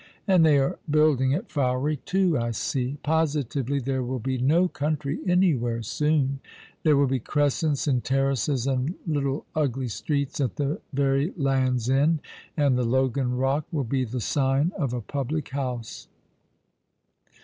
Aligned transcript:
And 0.27 0.43
they 0.43 0.57
are 0.57 0.79
building 0.89 1.35
at 1.35 1.47
Fowey, 1.51 1.97
too, 2.05 2.35
I 2.35 2.49
see. 2.49 2.97
Positively 3.03 3.77
there 3.79 4.01
will 4.01 4.17
be 4.17 4.39
no 4.39 4.67
country 4.67 5.19
anywhere 5.27 5.83
soon. 5.83 6.39
There 6.81 6.97
will 6.97 7.05
be 7.05 7.19
crescents 7.19 7.85
and 7.87 8.03
terraces 8.03 8.65
and 8.65 8.95
little 9.05 9.45
ugly 9.53 9.89
streets 9.89 10.41
at 10.41 10.55
the 10.55 10.81
very 10.91 11.33
Land's 11.37 11.87
End, 11.87 12.21
and 12.57 12.75
the 12.79 12.83
Logan 12.83 13.37
Kock 13.37 13.65
will 13.71 13.83
be 13.83 14.03
the 14.03 14.19
sign 14.21 14.71
of 14.75 14.91
a 14.91 15.01
public 15.01 15.49
house." 15.49 16.07